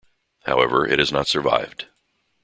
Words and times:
However, 0.45 0.83
it 0.87 0.97
has 0.97 1.11
not 1.11 1.27
survived. 1.27 1.85